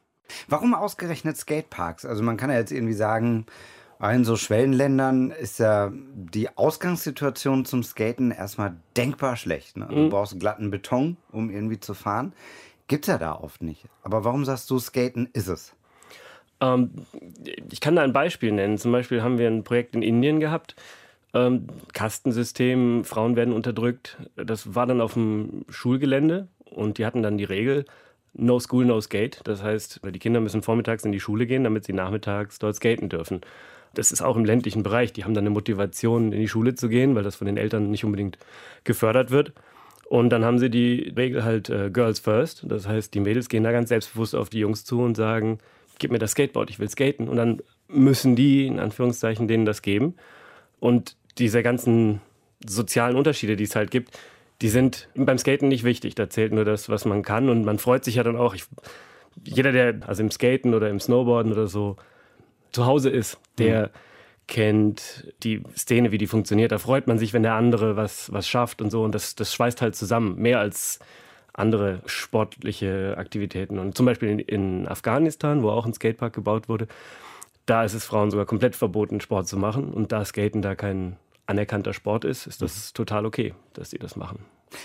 Warum 0.49 0.75
ausgerechnet 0.75 1.37
Skateparks? 1.37 2.05
Also 2.05 2.23
man 2.23 2.37
kann 2.37 2.51
ja 2.51 2.59
jetzt 2.59 2.71
irgendwie 2.71 2.95
sagen, 2.95 3.47
in 4.09 4.25
so 4.25 4.37
Schwellenländern 4.37 5.31
ist 5.31 5.59
ja 5.59 5.93
die 5.93 6.57
Ausgangssituation 6.57 7.67
zum 7.67 7.83
Skaten 7.83 8.31
erstmal 8.31 8.77
denkbar 8.97 9.37
schlecht. 9.37 9.77
Ne? 9.77 9.87
Du 9.91 9.97
mhm. 9.97 10.09
brauchst 10.09 10.41
glatten 10.41 10.71
Beton, 10.71 11.19
um 11.31 11.51
irgendwie 11.51 11.81
zu 11.81 11.93
fahren. 11.93 12.33
Gibt 12.89 13.05
es 13.05 13.09
ja 13.13 13.19
da 13.19 13.35
oft 13.35 13.63
nicht. 13.63 13.85
Aber 14.03 14.25
warum 14.25 14.45
sagst 14.45 14.71
du, 14.71 14.79
Skaten 14.79 15.29
ist 15.35 15.49
es? 15.49 15.75
Ähm, 16.61 16.91
ich 17.71 17.81
kann 17.81 17.95
da 17.95 18.03
ein 18.03 18.15
Beispiel 18.15 18.53
nennen. 18.53 18.79
Zum 18.79 18.91
Beispiel 18.91 19.23
haben 19.23 19.39
wir 19.39 19.49
ein 19.49 19.65
Projekt 19.65 19.95
in 19.95 20.03
Indien 20.03 20.41
gehabt. 20.41 20.77
Ähm, 21.35 21.67
Kastensystem, 21.93 23.05
Frauen 23.05 23.37
werden 23.37 23.53
unterdrückt. 23.53 24.17
Das 24.35 24.75
war 24.75 24.87
dann 24.87 25.03
auf 25.03 25.13
dem 25.13 25.65
Schulgelände 25.69 26.49
und 26.65 26.99
die 26.99 27.07
hatten 27.07 27.23
dann 27.23 27.39
die 27.39 27.45
Regel, 27.45 27.85
No 28.33 28.59
School, 28.59 28.87
No 28.87 29.01
Skate. 29.01 29.41
Das 29.45 29.63
heißt, 29.63 30.01
die 30.05 30.19
Kinder 30.19 30.41
müssen 30.41 30.63
vormittags 30.63 31.05
in 31.05 31.13
die 31.13 31.21
Schule 31.21 31.47
gehen, 31.47 31.65
damit 31.65 31.85
sie 31.85 31.93
nachmittags 31.93 32.59
dort 32.59 32.77
skaten 32.77 33.11
dürfen. 33.11 33.43
Das 33.95 34.13
ist 34.13 34.23
auch 34.23 34.37
im 34.37 34.45
ländlichen 34.45 34.83
Bereich. 34.83 35.13
Die 35.13 35.25
haben 35.25 35.35
dann 35.35 35.43
eine 35.43 35.51
Motivation, 35.51 36.33
in 36.33 36.41
die 36.41 36.49
Schule 36.49 36.75
zu 36.75 36.89
gehen, 36.89 37.15
weil 37.15 37.25
das 37.25 37.37
von 37.37 37.47
den 37.47 37.57
Eltern 37.57 37.91
nicht 37.91 38.05
unbedingt 38.05 38.39
gefördert 38.85 39.31
wird. 39.31 39.53
Und 40.11 40.31
dann 40.31 40.45
haben 40.45 40.59
sie 40.59 40.71
die 40.71 41.13
Regel 41.17 41.45
halt 41.45 41.71
äh, 41.71 41.91
Girls 41.91 42.19
First. 42.19 42.65
Das 42.69 42.89
heißt, 42.89 43.15
die 43.15 43.21
Mädels 43.21 43.49
gehen 43.49 43.63
da 43.63 43.71
ganz 43.71 43.91
selbstbewusst 43.91 44.35
auf 44.35 44.51
die 44.51 44.59
Jungs 44.59 44.85
zu 44.85 45.01
und 45.03 45.17
sagen, 45.17 45.59
gib 46.01 46.11
mir 46.11 46.19
das 46.19 46.33
Skateboard, 46.33 46.69
ich 46.71 46.81
will 46.81 46.89
skaten. 46.89 47.29
Und 47.29 47.37
dann 47.37 47.63
müssen 47.87 48.35
die, 48.35 48.67
in 48.67 48.81
Anführungszeichen, 48.81 49.47
denen 49.47 49.65
das 49.65 49.83
geben. 49.83 50.15
Und 50.81 51.17
diese 51.39 51.63
ganzen 51.63 52.21
sozialen 52.67 53.17
Unterschiede, 53.17 53.55
die 53.55 53.65
es 53.65 53.77
halt 53.77 53.91
gibt, 53.91 54.19
die 54.63 54.69
sind 54.69 55.09
beim 55.15 55.39
Skaten 55.39 55.69
nicht 55.69 55.85
wichtig. 55.85 56.15
Da 56.15 56.29
zählt 56.29 56.53
nur 56.53 56.65
das, 56.65 56.89
was 56.89 57.05
man 57.05 57.23
kann. 57.23 57.49
Und 57.49 57.65
man 57.65 57.79
freut 57.79 58.05
sich 58.05 58.17
ja 58.17 58.23
dann 58.23 58.37
auch. 58.37 58.55
Ich, 58.55 58.65
jeder, 59.45 59.73
der 59.73 60.01
also 60.07 60.23
im 60.23 60.31
Skaten 60.31 60.75
oder 60.75 60.91
im 60.91 61.01
Snowboarden 61.01 61.53
oder 61.53 61.67
so 61.67 61.97
zu 62.73 62.87
Hause 62.87 63.11
ist, 63.11 63.39
der 63.59 63.83
mhm. 63.83 63.91
kennt 64.47 65.33
die 65.43 65.63
Szene, 65.77 66.13
wie 66.13 66.19
die 66.19 66.27
funktioniert. 66.27 66.73
Da 66.73 66.79
freut 66.79 67.07
man 67.07 67.19
sich, 67.19 67.33
wenn 67.33 67.43
der 67.43 67.55
andere 67.55 67.97
was, 67.97 68.33
was 68.33 68.49
schafft 68.49 68.83
und 68.83 68.91
so. 68.91 69.03
Und 69.03 69.15
das, 69.15 69.35
das 69.35 69.53
schweißt 69.53 69.83
halt 69.83 69.97
zusammen, 69.97 70.37
mehr 70.37 70.61
als 70.61 70.99
andere 71.53 72.03
sportliche 72.07 73.15
Aktivitäten. 73.17 73.79
Und 73.79 73.97
zum 73.97 74.07
Beispiel 74.07 74.29
in, 74.29 74.39
in 74.39 74.89
Afghanistan, 74.89 75.63
wo 75.63 75.71
auch 75.71 75.87
ein 75.87 75.95
Skatepark 75.95 76.33
gebaut 76.33 76.69
wurde, 76.69 76.87
da 77.67 77.85
ist 77.85 77.95
es 77.95 78.05
Frauen 78.05 78.31
sogar 78.31 78.47
komplett 78.47 78.77
verboten, 78.77 79.21
Sport 79.21 79.49
zu 79.49 79.57
machen. 79.57 79.93
Und 79.93 80.13
da 80.13 80.25
Skaten 80.25 80.63
da 80.63 80.75
kein 80.75 81.17
anerkannter 81.47 81.93
Sport 81.93 82.25
ist, 82.25 82.47
ist 82.47 82.63
das 82.63 82.91
mhm. 82.91 82.95
total 82.95 83.27
okay, 83.27 83.55
dass 83.75 83.91
sie 83.91 83.99
das 83.99 84.17
machen. 84.17 84.41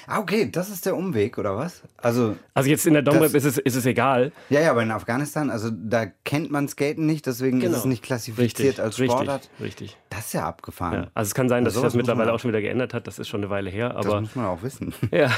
Ah, 0.07 0.19
okay, 0.19 0.49
das 0.51 0.69
ist 0.69 0.85
der 0.85 0.95
Umweg, 0.95 1.37
oder 1.37 1.57
was? 1.57 1.83
Also, 1.97 2.35
also 2.53 2.69
jetzt 2.69 2.85
in 2.87 2.93
der 2.93 3.01
Domrep 3.01 3.33
ist 3.33 3.45
es, 3.45 3.57
ist 3.57 3.75
es 3.75 3.85
egal. 3.85 4.31
Ja, 4.49 4.61
ja, 4.61 4.71
aber 4.71 4.83
in 4.83 4.91
Afghanistan, 4.91 5.49
also 5.49 5.69
da 5.71 6.05
kennt 6.05 6.51
man 6.51 6.67
Skaten 6.67 7.05
nicht, 7.05 7.25
deswegen 7.25 7.59
genau. 7.59 7.73
ist 7.73 7.79
es 7.79 7.85
nicht 7.85 8.03
klassifiziert 8.03 8.79
richtig, 8.79 8.81
als 8.81 8.97
Sportart. 8.97 9.49
Richtig, 9.59 9.89
richtig. 9.89 9.97
Das 10.09 10.27
ist 10.27 10.33
ja 10.33 10.45
abgefahren. 10.45 10.93
Ja, 11.03 11.11
also 11.13 11.29
es 11.29 11.35
kann 11.35 11.49
sein, 11.49 11.65
dass 11.65 11.73
sich 11.73 11.83
das 11.83 11.95
mittlerweile 11.95 12.33
auch 12.33 12.39
schon 12.39 12.51
wieder 12.51 12.61
geändert 12.61 12.93
hat, 12.93 13.07
das 13.07 13.19
ist 13.19 13.27
schon 13.27 13.41
eine 13.41 13.49
Weile 13.49 13.69
her. 13.69 13.95
Aber 13.95 14.09
das 14.09 14.21
muss 14.21 14.35
man 14.35 14.45
auch 14.45 14.63
wissen. 14.63 14.93
Ja, 15.11 15.31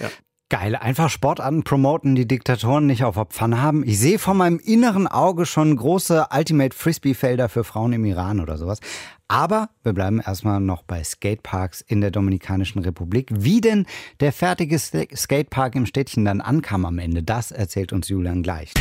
ja. 0.00 0.08
Geil, 0.48 0.74
einfach 0.74 1.10
Sportarten 1.10 1.62
promoten, 1.62 2.16
die 2.16 2.26
Diktatoren 2.26 2.86
nicht 2.86 3.04
auf 3.04 3.14
der 3.14 3.26
Pfanne 3.26 3.62
haben. 3.62 3.84
Ich 3.84 4.00
sehe 4.00 4.18
vor 4.18 4.34
meinem 4.34 4.58
inneren 4.58 5.06
Auge 5.06 5.46
schon 5.46 5.76
große 5.76 6.26
Ultimate 6.34 6.76
Frisbee-Felder 6.76 7.48
für 7.48 7.62
Frauen 7.62 7.92
im 7.92 8.04
Iran 8.04 8.40
oder 8.40 8.58
sowas. 8.58 8.80
Aber 9.30 9.68
wir 9.84 9.92
bleiben 9.92 10.20
erstmal 10.20 10.58
noch 10.58 10.82
bei 10.82 11.04
Skateparks 11.04 11.82
in 11.82 12.00
der 12.00 12.10
Dominikanischen 12.10 12.80
Republik. 12.80 13.28
Wie 13.30 13.60
denn 13.60 13.86
der 14.18 14.32
fertige 14.32 14.76
Skatepark 14.76 15.76
im 15.76 15.86
Städtchen 15.86 16.24
dann 16.24 16.40
ankam 16.40 16.84
am 16.84 16.98
Ende, 16.98 17.22
das 17.22 17.52
erzählt 17.52 17.92
uns 17.92 18.08
Julian 18.08 18.42
gleich. 18.42 18.74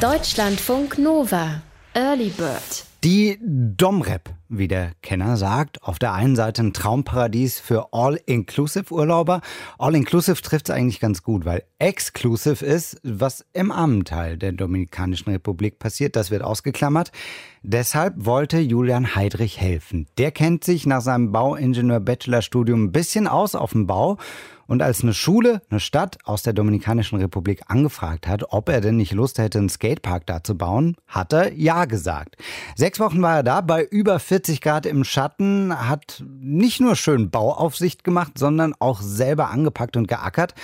Deutschlandfunk 0.00 0.96
Nova, 0.96 1.60
Early 1.92 2.28
Bird. 2.28 2.84
Die 3.02 3.36
Domrep, 3.42 4.30
wie 4.52 4.68
der 4.68 4.92
Kenner 5.02 5.36
sagt, 5.36 5.82
auf 5.82 5.98
der 5.98 6.12
einen 6.12 6.36
Seite 6.36 6.62
ein 6.62 6.72
Traumparadies 6.72 7.58
für 7.58 7.92
All-Inclusive-Urlauber. 7.92 9.40
All-Inclusive 9.78 10.40
trifft 10.42 10.68
es 10.68 10.74
eigentlich 10.74 11.00
ganz 11.00 11.22
gut, 11.22 11.44
weil 11.44 11.64
Exclusive 11.78 12.64
ist, 12.64 13.00
was 13.02 13.44
im 13.54 13.72
armen 13.72 14.04
Teil 14.04 14.36
der 14.36 14.52
Dominikanischen 14.52 15.32
Republik 15.32 15.78
passiert. 15.78 16.14
Das 16.14 16.30
wird 16.30 16.42
ausgeklammert. 16.42 17.10
Deshalb 17.62 18.14
wollte 18.16 18.58
Julian 18.58 19.14
Heidrich 19.14 19.60
helfen. 19.60 20.06
Der 20.18 20.30
kennt 20.30 20.64
sich 20.64 20.84
nach 20.86 21.00
seinem 21.00 21.32
Bauingenieur-Bachelorstudium 21.32 22.84
ein 22.84 22.92
bisschen 22.92 23.26
aus 23.26 23.54
auf 23.54 23.72
dem 23.72 23.86
Bau 23.86 24.18
und 24.72 24.80
als 24.80 25.02
eine 25.02 25.12
Schule, 25.12 25.60
eine 25.68 25.80
Stadt 25.80 26.16
aus 26.24 26.42
der 26.42 26.54
Dominikanischen 26.54 27.18
Republik 27.18 27.60
angefragt 27.66 28.26
hat, 28.26 28.44
ob 28.54 28.70
er 28.70 28.80
denn 28.80 28.96
nicht 28.96 29.12
Lust 29.12 29.38
hätte, 29.38 29.58
einen 29.58 29.68
Skatepark 29.68 30.26
da 30.26 30.42
zu 30.42 30.56
bauen, 30.56 30.96
hat 31.06 31.34
er 31.34 31.52
ja 31.52 31.84
gesagt. 31.84 32.36
Sechs 32.74 32.98
Wochen 32.98 33.20
war 33.20 33.36
er 33.36 33.42
da, 33.42 33.60
bei 33.60 33.84
über 33.84 34.18
40 34.18 34.41
Grad 34.60 34.86
im 34.86 35.04
Schatten, 35.04 35.74
hat 35.88 36.22
nicht 36.40 36.80
nur 36.80 36.96
schön 36.96 37.30
Bauaufsicht 37.30 38.04
gemacht, 38.04 38.38
sondern 38.38 38.74
auch 38.78 39.00
selber 39.00 39.50
angepackt 39.50 39.96
und 39.96 40.08
geackert. 40.08 40.54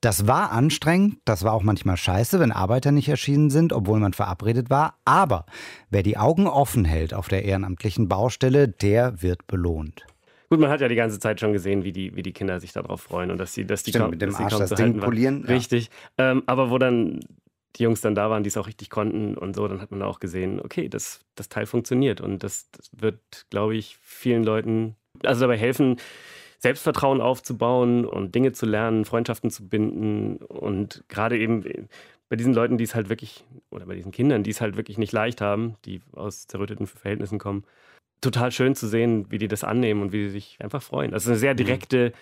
Das 0.00 0.26
war 0.26 0.52
anstrengend, 0.52 1.18
das 1.24 1.42
war 1.42 1.52
auch 1.52 1.62
manchmal 1.62 1.96
scheiße, 1.96 2.38
wenn 2.38 2.52
Arbeiter 2.52 2.92
nicht 2.92 3.08
erschienen 3.08 3.50
sind, 3.50 3.72
obwohl 3.72 3.98
man 3.98 4.12
verabredet 4.12 4.70
war. 4.70 4.94
Aber 5.04 5.46
wer 5.90 6.02
die 6.02 6.16
Augen 6.16 6.46
offen 6.46 6.84
hält 6.84 7.14
auf 7.14 7.28
der 7.28 7.44
ehrenamtlichen 7.44 8.08
Baustelle, 8.08 8.68
der 8.68 9.22
wird 9.22 9.46
belohnt. 9.46 10.06
Gut, 10.48 10.60
man 10.60 10.70
hat 10.70 10.80
ja 10.80 10.88
die 10.88 10.94
ganze 10.94 11.18
Zeit 11.18 11.40
schon 11.40 11.52
gesehen, 11.52 11.82
wie 11.82 11.92
die, 11.92 12.14
wie 12.14 12.22
die 12.22 12.32
Kinder 12.32 12.60
sich 12.60 12.72
darauf 12.72 13.00
freuen 13.00 13.30
und 13.30 13.38
dass 13.38 13.52
sie, 13.52 13.66
dass 13.66 13.82
die 13.82 13.90
Stimmt, 13.90 14.04
kaum, 14.04 14.10
mit 14.10 14.22
dem 14.22 14.34
Arsch 14.34 14.56
das 14.56 14.70
Ding 14.70 14.86
halten 14.86 15.00
polieren, 15.00 15.44
ja. 15.46 15.54
Richtig. 15.54 15.90
Ähm, 16.18 16.42
aber 16.46 16.70
wo 16.70 16.78
dann 16.78 17.20
die 17.76 17.82
Jungs 17.82 18.00
dann 18.00 18.14
da 18.14 18.30
waren, 18.30 18.42
die 18.42 18.48
es 18.48 18.56
auch 18.56 18.66
richtig 18.66 18.88
konnten 18.90 19.36
und 19.36 19.54
so, 19.54 19.66
dann 19.68 19.80
hat 19.82 19.90
man 19.90 20.02
auch 20.02 20.20
gesehen, 20.20 20.60
okay, 20.60 20.88
das, 20.88 21.20
das 21.34 21.48
Teil 21.48 21.66
funktioniert 21.66 22.20
und 22.20 22.42
das, 22.42 22.70
das 22.70 22.90
wird, 22.96 23.20
glaube 23.50 23.76
ich, 23.76 23.98
vielen 24.00 24.44
Leuten 24.44 24.96
also 25.24 25.42
dabei 25.42 25.58
helfen, 25.58 25.96
Selbstvertrauen 26.58 27.20
aufzubauen 27.20 28.04
und 28.06 28.34
Dinge 28.34 28.52
zu 28.52 28.66
lernen, 28.66 29.04
Freundschaften 29.04 29.50
zu 29.50 29.68
binden 29.68 30.36
und 30.36 31.04
gerade 31.08 31.38
eben 31.38 31.64
bei 32.28 32.36
diesen 32.36 32.54
Leuten, 32.54 32.78
die 32.78 32.84
es 32.84 32.94
halt 32.94 33.08
wirklich, 33.08 33.44
oder 33.70 33.86
bei 33.86 33.94
diesen 33.94 34.10
Kindern, 34.10 34.42
die 34.42 34.50
es 34.50 34.60
halt 34.60 34.76
wirklich 34.76 34.98
nicht 34.98 35.12
leicht 35.12 35.40
haben, 35.40 35.76
die 35.84 36.00
aus 36.12 36.46
zerrütteten 36.46 36.86
Verhältnissen 36.86 37.38
kommen, 37.38 37.64
total 38.20 38.50
schön 38.50 38.74
zu 38.74 38.88
sehen, 38.88 39.30
wie 39.30 39.38
die 39.38 39.48
das 39.48 39.64
annehmen 39.64 40.02
und 40.02 40.12
wie 40.12 40.24
sie 40.24 40.30
sich 40.30 40.56
einfach 40.60 40.82
freuen. 40.82 41.10
Das 41.10 41.24
ist 41.24 41.28
eine 41.28 41.38
sehr 41.38 41.52
Mhm. 41.52 41.58
direkte 41.58 42.12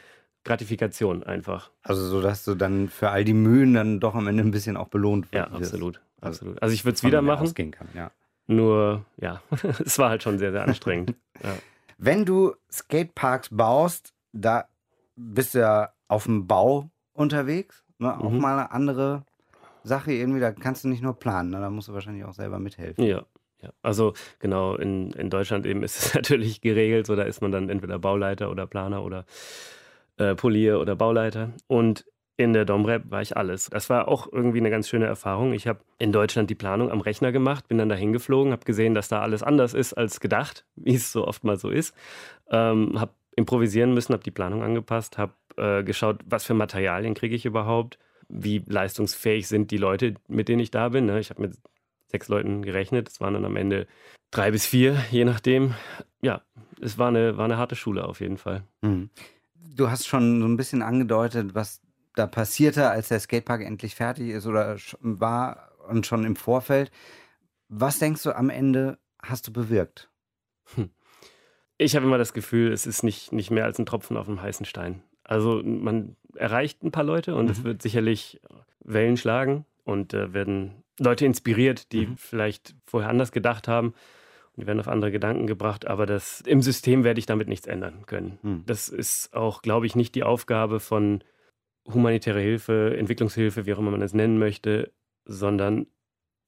Gratifikation 0.45 1.23
einfach. 1.23 1.71
Also 1.83 2.07
so, 2.07 2.21
dass 2.21 2.45
du 2.45 2.55
dann 2.55 2.89
für 2.89 3.11
all 3.11 3.25
die 3.25 3.33
Mühen 3.35 3.75
dann 3.75 4.01
doch 4.01 4.15
am 4.15 4.27
Ende 4.27 4.43
ein 4.43 4.51
bisschen 4.51 4.77
auch 4.77 4.89
belohnt 4.89 5.27
Ja, 5.33 5.51
wirst. 5.51 5.73
absolut. 5.73 6.01
Also, 6.21 6.39
absolut. 6.41 6.63
Also 6.63 6.75
ich 6.75 6.85
würde 6.85 6.95
es 6.97 7.03
wieder 7.03 7.23
der 7.23 7.23
machen, 7.23 7.53
kann, 7.73 7.89
ja. 7.95 8.11
nur 8.47 9.05
ja, 9.17 9.43
es 9.85 9.99
war 9.99 10.11
halt 10.11 10.23
schon 10.23 10.39
sehr, 10.39 10.53
sehr 10.53 10.63
anstrengend. 10.67 11.15
ja. 11.43 11.57
Wenn 11.99 12.25
du 12.25 12.55
Skateparks 12.71 13.49
baust, 13.51 14.13
da 14.33 14.67
bist 15.17 15.55
du 15.55 15.61
ja 15.61 15.91
auf 16.09 16.25
dem 16.25 16.47
Bau 16.47 16.91
unterwegs. 17.13 17.85
Ne? 17.99 18.19
Auch 18.21 18.31
Mhm. 18.31 18.39
mal 18.39 18.59
eine 18.59 18.71
andere 18.73 19.23
Sache 19.85 20.13
irgendwie. 20.13 20.41
Da 20.41 20.51
kannst 20.53 20.83
du 20.85 20.89
nicht 20.89 21.03
nur 21.03 21.19
planen, 21.19 21.51
ne? 21.51 21.61
da 21.61 21.71
musst 21.71 21.89
du 21.89 21.93
wahrscheinlich 21.95 22.25
auch 22.25 22.35
selber 22.35 22.59
mithelfen. 22.59 23.05
Ja, 23.05 23.25
ja. 23.63 23.71
Also 23.83 24.13
genau, 24.41 24.75
in, 24.77 25.13
in 25.13 25.31
Deutschland 25.31 25.67
eben 25.67 25.83
ist 25.85 25.99
es 26.05 26.15
natürlich 26.15 26.61
geregelt, 26.61 27.07
so 27.07 27.15
da 27.17 27.23
ist 27.23 27.41
man 27.41 27.53
dann 27.53 27.69
entweder 27.69 27.99
Bauleiter 28.01 28.51
oder 28.51 28.67
Planer 28.67 29.05
oder 29.05 29.25
äh, 30.17 30.35
Polier 30.35 30.81
oder 30.81 30.97
Bauleiter. 30.97 31.53
Und 31.67 32.05
in 32.37 32.53
der 32.53 32.65
Domrep 32.65 33.11
war 33.11 33.23
ich 33.23 33.37
alles. 33.37 33.71
Das 33.71 33.91
war 33.91 34.09
auch 34.09 34.33
irgendwie 34.33 34.59
eine 34.59 34.71
ganz 34.71 34.89
schöne 34.89 35.07
Erfahrung. 35.07 35.53
Ich 35.53 35.69
habe 35.69 35.81
in 35.99 36.11
Deutschland 36.11 36.51
die 36.51 36.57
Planung 36.57 36.91
am 36.91 37.01
Rechner 37.01 37.31
gemacht, 37.31 37.69
bin 37.69 37.79
dann 37.79 37.89
da 37.89 37.95
hingeflogen, 37.95 38.53
habe 38.53 38.65
gesehen, 38.65 38.95
dass 38.95 39.09
da 39.09 39.21
alles 39.21 39.43
anders 39.43 39.73
ist 39.73 39.95
als 39.95 40.19
gedacht, 40.21 40.67
wie 40.75 40.95
es 40.95 41.13
so 41.13 41.27
oft 41.27 41.45
mal 41.45 41.57
so 41.57 41.71
ist. 41.71 41.95
Ähm, 42.51 43.01
habe 43.01 43.13
improvisieren 43.37 43.95
müssen, 43.95 44.13
habe 44.13 44.23
die 44.23 44.31
Planung 44.31 44.63
angepasst, 44.63 45.19
habe 45.19 45.35
äh, 45.57 45.83
geschaut, 45.83 46.21
was 46.25 46.45
für 46.45 46.55
Materialien 46.55 47.15
kriege 47.15 47.35
ich 47.35 47.47
überhaupt, 47.47 47.99
wie 48.29 48.63
leistungsfähig 48.67 49.49
sind 49.49 49.71
die 49.71 49.77
Leute, 49.77 50.15
mit 50.29 50.49
denen 50.49 50.61
ich 50.61 50.71
da 50.71 50.89
bin. 50.89 51.07
Ne? 51.07 51.19
Ich 51.21 51.31
habe 51.31 51.43
mit 51.43 51.57
sechs 52.07 52.29
Leuten 52.29 52.63
gerechnet, 52.63 53.09
es 53.09 53.21
waren 53.21 53.35
dann 53.35 53.45
am 53.45 53.57
Ende 53.57 53.87
drei 54.31 54.51
bis 54.51 54.67
vier, 54.67 54.97
je 55.11 55.25
nachdem. 55.25 55.75
Ja, 56.23 56.43
es 56.81 56.99
war 56.99 57.09
eine, 57.09 57.37
war 57.37 57.45
eine 57.45 57.59
harte 57.59 57.77
Schule 57.77 58.05
auf 58.07 58.21
jeden 58.21 58.39
Fall. 58.39 58.65
Mhm. 58.83 59.11
Du 59.77 59.91
hast 59.91 60.07
schon 60.07 60.41
so 60.41 60.47
ein 60.47 60.57
bisschen 60.57 60.83
angedeutet, 60.83 61.55
was 61.55 61.81
da 62.15 62.27
passierte, 62.27 62.91
als 62.91 63.09
der 63.09 63.21
Skatepark 63.21 63.63
endlich 63.63 63.95
fertig 63.95 64.29
ist 64.31 64.47
oder 64.47 64.77
war 65.01 65.71
und 65.89 66.07
schon 66.07 66.25
im 66.25 66.37
Vorfeld. 66.37 66.91
Was 67.69 67.99
denkst 67.99 68.23
du 68.23 68.37
am 68.37 68.51
Ende 68.51 68.99
hast 69.23 69.49
du 69.49 69.53
bewirkt? 69.53 70.11
Ich 71.77 71.97
habe 71.97 72.07
immer 72.07 72.19
das 72.19 72.33
Gefühl, 72.33 72.73
es 72.73 72.87
ist 72.87 73.03
nicht, 73.03 73.33
nicht 73.33 73.51
mehr 73.51 73.65
als 73.65 73.79
ein 73.79 73.87
Tropfen 73.87 74.17
auf 74.17 74.27
dem 74.27 74.41
heißen 74.41 74.65
Stein. 74.65 75.03
Also 75.25 75.63
man 75.65 76.17
erreicht 76.35 76.83
ein 76.85 76.93
paar 76.93 77.05
Leute 77.05 77.35
und 77.35 77.51
es 77.51 77.65
wird 77.65 77.83
sicherlich 77.83 78.41
Wellen 78.81 79.17
schlagen 79.17 79.65
und 79.85 80.15
äh, 80.15 80.33
werden 80.33 80.85
Leute 81.01 81.25
inspiriert, 81.27 81.91
die 81.93 82.07
Mhm. 82.07 82.17
vielleicht 82.17 82.77
vorher 82.87 83.11
anders 83.11 83.33
gedacht 83.33 83.67
haben 83.67 83.95
und 84.57 84.63
die 84.63 84.67
werden 84.67 84.81
auf 84.81 84.89
andere 84.89 85.11
Gedanken 85.11 85.47
gebracht, 85.47 85.87
aber 85.87 86.07
das, 86.07 86.41
im 86.43 86.63
System 86.63 87.05
werde 87.05 87.19
ich 87.19 87.27
damit 87.27 87.49
nichts 87.49 87.67
ändern 87.67 88.07
können. 88.07 88.39
Mhm. 88.43 88.63
Das 88.67 88.89
ist 88.89 89.35
auch, 89.35 89.63
glaube 89.63 89.87
ich, 89.87 89.97
nicht 89.97 90.15
die 90.15 90.23
Aufgabe 90.23 90.81
von 90.81 91.23
humanitärer 91.93 92.41
Hilfe, 92.41 92.97
Entwicklungshilfe, 92.97 93.67
wie 93.67 93.75
auch 93.75 93.79
immer 93.79 93.91
man 93.91 94.03
es 94.03 94.15
nennen 94.15 94.39
möchte, 94.39 94.93
sondern 95.25 95.87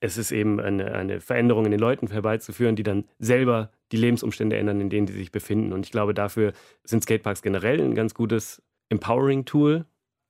es 0.00 0.18
ist 0.18 0.30
eben 0.30 0.60
eine, 0.60 0.92
eine 0.92 1.20
Veränderung 1.20 1.64
in 1.64 1.70
den 1.70 1.80
Leuten 1.80 2.06
herbeizuführen, 2.08 2.76
die 2.76 2.82
dann 2.82 3.04
selber 3.18 3.72
die 3.92 3.96
Lebensumstände 3.96 4.56
ändern, 4.56 4.80
in 4.80 4.90
denen 4.90 5.06
sie 5.06 5.14
sich 5.14 5.32
befinden. 5.32 5.72
Und 5.72 5.86
ich 5.86 5.92
glaube, 5.92 6.14
dafür 6.14 6.52
sind 6.84 7.02
Skateparks 7.02 7.42
generell 7.42 7.80
ein 7.80 7.94
ganz 7.94 8.14
gutes 8.14 8.62
Empowering-Tool, 8.88 9.86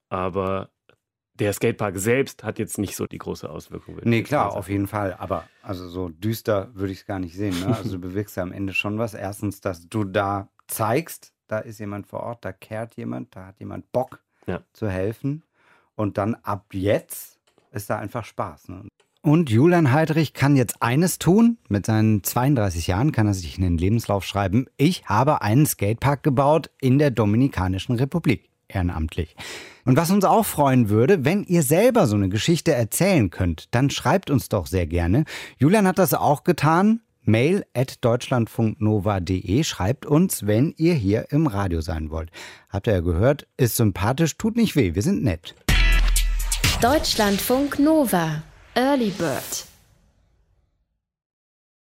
aber 0.09 0.71
der 1.39 1.53
Skatepark 1.53 1.99
selbst 1.99 2.45
hat 2.45 2.59
jetzt 2.59 2.79
nicht 2.79 2.97
so 2.97 3.07
die 3.07 3.19
große 3.19 3.49
Auswirkung. 3.49 3.99
Nee, 4.05 4.23
klar, 4.23 4.55
auf 4.55 4.69
jeden 4.69 4.87
Fall. 4.87 5.15
Aber 5.19 5.45
also 5.63 5.89
so 5.89 6.09
düster 6.09 6.71
würde 6.75 6.93
ich 6.93 7.01
es 7.01 7.07
gar 7.07 7.19
nicht 7.19 7.37
sehen. 7.37 7.59
Ne? 7.61 7.77
Also 7.77 7.93
du 7.93 7.99
bewirkst 8.01 8.37
ja 8.37 8.43
am 8.43 8.53
Ende 8.53 8.73
schon 8.73 8.99
was. 8.99 9.15
Erstens, 9.15 9.61
dass 9.61 9.89
du 9.89 10.05
da 10.05 10.49
zeigst, 10.67 11.33
da 11.49 11.59
ist 11.59 11.79
jemand 11.81 12.07
vor 12.07 12.21
Ort, 12.21 12.45
da 12.45 12.53
kehrt 12.53 12.97
jemand, 12.97 13.35
da 13.37 13.47
hat 13.47 13.59
jemand 13.61 13.91
Bock 13.93 14.23
Ja. 14.47 14.63
zu 14.73 14.89
helfen. 14.89 15.43
Und 15.95 16.19
dann 16.19 16.35
ab 16.35 16.67
jetzt 16.73 17.39
ist 17.73 17.89
da 17.91 17.99
einfach 17.99 18.25
Spaß. 18.25 18.69
Ne? 18.69 18.89
Und 19.23 19.51
Julian 19.51 19.93
Heidrich 19.93 20.35
kann 20.35 20.55
jetzt 20.57 20.83
eines 20.83 21.19
tun. 21.19 21.59
Mit 21.69 21.85
seinen 21.87 22.23
32 22.23 22.87
Jahren 22.87 23.11
kann 23.13 23.27
er 23.27 23.35
sich 23.35 23.57
in 23.57 23.65
den 23.65 23.77
Lebenslauf 23.77 24.25
schreiben. 24.25 24.67
Ich 24.77 25.07
habe 25.07 25.43
einen 25.43 25.67
Skatepark 25.67 26.23
gebaut 26.23 26.71
in 26.81 26.99
der 26.99 27.11
Dominikanischen 27.11 27.97
Republik. 27.97 28.49
Ehrenamtlich. 28.69 29.37
Und 29.85 29.97
was 29.97 30.11
uns 30.11 30.25
auch 30.25 30.45
freuen 30.45 30.89
würde, 30.89 31.25
wenn 31.25 31.45
ihr 31.45 31.63
selber 31.63 32.07
so 32.07 32.17
eine 32.17 32.29
Geschichte 32.29 32.73
erzählen 32.73 33.31
könnt, 33.31 33.75
dann 33.75 33.91
schreibt 33.91 34.31
uns 34.31 34.49
doch 34.49 34.67
sehr 34.67 34.87
gerne. 34.87 35.25
Julian 35.59 35.87
hat 35.87 35.99
das 35.99 36.15
auch 36.15 36.45
getan. 36.45 37.01
Mail 37.23 37.65
at 37.75 38.05
deutschlandfunknova.de 38.05 39.65
schreibt 39.65 40.07
uns, 40.07 40.47
wenn 40.47 40.73
ihr 40.77 40.95
hier 40.95 41.27
im 41.31 41.47
Radio 41.47 41.81
sein 41.81 42.11
wollt. 42.11 42.31
Habt 42.69 42.87
ihr 42.87 42.95
ja 42.95 43.01
gehört, 43.01 43.47
ist 43.57 43.77
sympathisch, 43.77 44.37
tut 44.39 44.57
nicht 44.57 44.77
weh, 44.77 44.95
wir 44.95 45.03
sind 45.03 45.25
nett. 45.25 45.55
Deutschlandfunk 46.81 47.79
Nova. 47.79 48.43
Early 48.75 49.11
Bird. 49.11 49.67